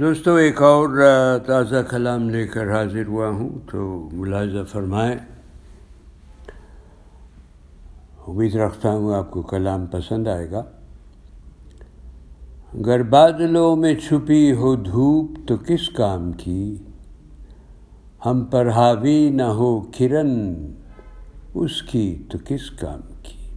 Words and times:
دوستو، 0.00 0.34
ایک 0.34 0.62
اور 0.62 0.88
تازہ 1.46 1.76
کلام 1.90 2.30
لے 2.30 2.46
کر 2.46 2.72
حاضر 2.72 3.06
ہوا 3.06 3.28
ہوں، 3.28 3.48
تو 3.70 4.08
ملاحظہ 4.12 4.64
فرمائیں۔ 4.64 5.16
امید 8.28 8.54
رکھتا 8.54 8.90
ہوں 8.90 9.14
آپ 9.14 9.30
کو 9.30 9.42
کلام 9.42 9.86
پسند 9.86 10.26
آئے 10.26 10.50
گا۔ 10.50 10.62
گر 12.86 13.02
بادلوں 13.02 13.76
میں 13.76 13.94
چھپی 13.94 14.52
ہو 14.52 14.74
دھوپ، 14.76 15.30
تو 15.46 15.56
کس 15.56 15.88
کام 15.88 16.32
کی؟ 16.32 16.76
ہم 18.26 18.44
پر 18.44 18.70
حاوی 18.70 19.30
نہ 19.30 19.42
ہو 19.42 19.80
کرن، 19.80 20.54
اس 21.54 21.82
کی 21.82 22.22
تو 22.30 22.38
کس 22.44 22.70
کام 22.70 23.00
کی؟ 23.22 23.50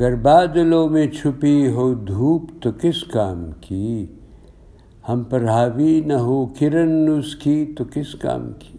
گر 0.00 0.14
بادلوں 0.14 0.88
میں 0.88 1.06
چھپی 1.06 1.68
ہو 1.68 1.94
دھوپ، 1.94 2.50
تو 2.62 2.70
کس 2.80 3.04
کام 3.04 3.50
کی؟ 3.60 4.06
ہم 5.08 5.22
پر 5.22 5.48
حاوی 5.48 6.00
نہ 6.00 6.12
ہو، 6.12 6.46
کرن 6.46 7.18
اس 7.18 7.34
کی 7.36 7.74
تو 7.78 7.84
کس 7.94 8.14
کام 8.14 8.52
کی؟ 8.58 8.78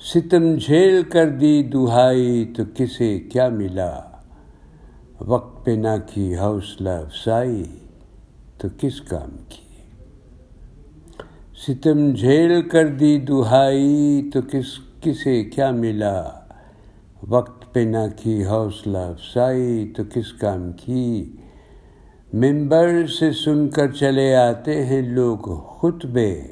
ستم 0.00 0.54
جھیل 0.56 1.02
کر 1.02 1.28
دی 1.28 1.62
دہائی 1.62 2.44
تو 2.56 2.62
کسے 2.74 3.18
کیا 3.18 3.48
ملا؟ 3.48 4.00
وقت 5.20 5.64
پہ 5.64 5.70
نہ 5.70 5.96
کی 6.06 6.36
حوصلہ 6.36 6.88
افسائی 6.88 7.62
تو 8.58 8.68
کس 8.78 9.00
کام 9.00 9.36
کی؟ 9.48 9.64
ستم 11.66 12.14
جھیل 12.14 12.68
کر 12.68 12.86
دی 12.86 13.18
دہائی 13.18 14.30
تو 14.32 14.40
کس، 14.52 14.78
کسے 15.00 15.44
کیا 15.44 15.70
ملا؟ 15.70 16.22
وقت 17.28 17.72
پہ 17.72 17.80
نہ 17.80 18.06
کی 18.16 18.44
حوصلہ 18.44 18.98
افسائی 18.98 19.92
تو 19.96 20.02
کس 20.14 20.32
کام 20.32 20.72
کی؟ 20.72 21.24
ممبر 22.32 23.06
سے 23.06 23.32
سن 23.32 23.68
کر 23.68 23.90
چلے 23.90 24.34
آتے 24.34 24.84
ہیں 24.84 25.02
لوگ 25.02 25.36
خطبے۔ 25.80 26.42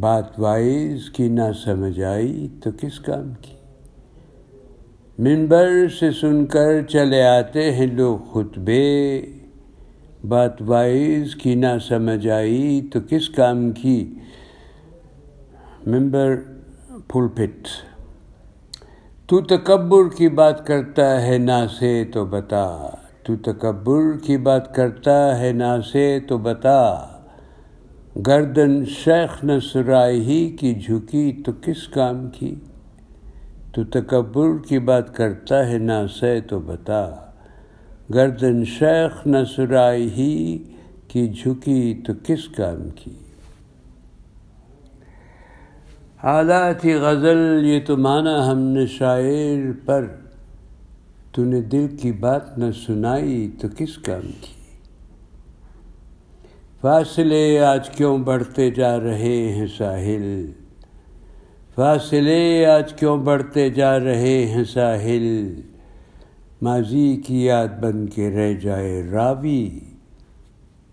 بات 0.00 0.40
وائز 0.40 1.10
کی 1.10 1.28
نہ 1.28 1.52
سمجھ 1.64 2.00
آئی 2.00 2.48
تو 2.64 2.70
کس 2.80 3.00
کام 3.00 3.32
کی؟ 3.42 3.52
ممبر 5.18 5.88
سے 6.00 6.10
سن 6.10 6.46
کر 6.46 6.82
چلے 6.82 7.22
آتے 7.22 7.72
ہیں 7.72 7.86
لوگ 7.86 8.18
خطبے۔ 8.32 9.22
بات 10.28 10.62
وائز 10.62 11.34
کی 11.34 11.54
نہ 11.54 11.78
سمجھ 11.88 12.28
آئی 12.28 12.88
تو 12.92 12.98
کس 13.10 13.28
کام 13.28 13.72
کی؟ 13.72 14.14
ممبر 15.86 16.36
پھول 17.08 17.28
پٹ۔ 17.28 17.68
تو 19.26 19.40
تکبر 19.40 20.16
کی 20.16 20.28
بات 20.28 20.66
کرتا 20.66 21.26
ہے، 21.26 21.38
نہ 21.38 21.66
سے 21.78 22.04
تو 22.04 22.24
بتا۔ 22.24 22.88
تو 23.28 23.52
تکبر 23.52 24.16
کی 24.22 24.36
بات 24.36 24.74
کرتا 24.74 25.40
ہے 25.40 25.52
نا 25.52 25.82
سے 25.82 26.20
تو 26.28 26.38
بتا۔ 26.38 27.06
گردن 28.26 28.84
شیخ 28.84 29.44
نسرائی 29.44 30.20
ہی 30.20 30.56
کی 30.56 30.74
جھکی 30.74 31.42
تو 31.46 31.52
کس 31.62 31.88
کام 31.88 32.28
کی؟ 32.30 32.54
تو 33.72 33.84
تکبر 33.84 34.46
کی 34.68 34.78
بات 34.78 35.16
کرتا 35.16 35.68
ہے 35.68 35.78
نا 35.78 36.06
سے 36.06 36.40
تو 36.40 36.58
بتا۔ 36.58 37.10
گردن 38.14 38.64
شیخ 38.64 39.26
نسرائی 39.26 40.08
ہی 40.16 40.58
کی 41.08 41.28
جھکی 41.28 42.02
تو 42.06 42.12
کس 42.22 42.48
کام 42.48 42.88
کی؟ 42.94 43.14
حالات 46.22 46.86
غزل 46.86 47.66
یہ 47.66 47.80
تو 47.86 47.96
مانا 47.96 48.50
ہم 48.50 48.58
نے 48.58 48.86
شاعر 48.86 49.72
پر۔ 49.84 50.06
تو 51.38 51.44
نے 51.44 51.60
دل 51.60 51.96
کی 51.96 52.12
بات 52.12 52.58
نہ 52.58 52.64
سنائی 52.86 53.50
تو 53.60 53.68
کس 53.76 53.98
کام 53.98 54.30
کی؟ 54.40 54.52
فاصلے 56.80 57.60
آج 57.60 57.90
کیوں 57.90 58.18
بڑھتے 58.18 58.70
جا 58.70 59.00
رہے 59.00 59.52
ہیں 59.52 59.66
ساحل؟ 59.66 60.52
فاصلے 61.74 62.66
آج 62.66 62.92
کیوں 62.92 63.18
بڑھتے 63.18 63.70
جا 63.70 63.98
رہے 63.98 64.46
ہیں 64.46 64.64
ساحل؟ 64.64 65.60
ماضی 66.62 67.16
کی 67.16 67.44
یاد 67.44 67.68
بن 67.80 68.06
کے 68.06 68.30
رہ 68.30 68.52
جائے 68.52 69.02
راوی 69.02 69.80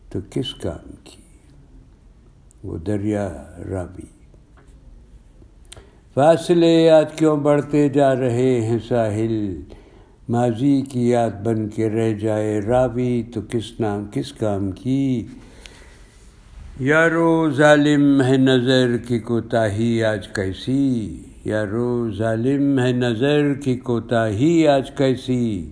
تو 0.09 0.19
کس 0.29 0.53
کام 0.53 0.95
کی؟ 1.03 1.21
وہ 2.63 2.77
دریا 2.77 3.45
راوی۔ 3.69 4.07
فاصلے 6.13 6.89
آج 6.89 7.13
کیوں 7.15 7.37
بڑھتے 7.37 7.89
جا 7.89 8.15
رہے 8.15 8.61
ہیں 8.61 8.77
ساحل؟ 8.87 9.61
ماضی 10.29 10.81
کی 10.81 11.09
یاد 11.09 11.29
بن 11.43 11.69
کے 11.69 11.89
رہ 11.89 12.13
جائے 12.13 12.61
راوی، 12.61 13.23
تو 13.33 13.41
کس 13.49 13.79
نام، 13.79 14.05
کس 14.11 14.33
کام 14.33 14.71
کی؟ 14.71 15.27
یارو 16.79 17.49
ظالم 17.51 18.21
ہے 18.21 18.37
نظر 18.37 18.97
کی 18.97 19.19
کوتاہی 19.19 20.03
آج 20.03 20.27
کیسی؟ 20.27 21.23
یارو 21.45 22.11
ظالم 22.11 22.79
ہے 22.79 22.91
نظر 22.91 23.53
کی 23.53 23.75
کوتاہی 23.75 24.67
آج 24.67 24.91
کیسی؟ 24.91 25.71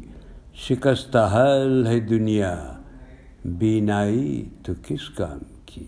شکستہ 0.54 1.30
حل 1.34 1.88
ہے 1.88 2.00
دنیا، 2.00 2.74
بینائی 3.46 4.50
تو 4.64 4.74
کس 4.88 5.10
کام 5.10 5.40
کی؟ 5.66 5.86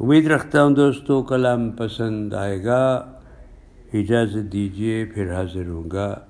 امید 0.00 0.26
رکھتا 0.26 0.62
ہوں 0.62 0.70
دوستوں 0.70 1.22
کلام 1.22 1.70
پسند 1.70 2.34
آئے 2.34 2.64
گا۔ 2.64 3.12
اجازت 3.94 4.52
دیجیے 4.52 5.04
پھر 5.04 5.34
حاضر 5.34 5.66
ہوں 5.66 5.90
گا۔ 5.90 6.26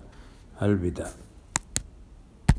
الوداع۔ 0.61 1.30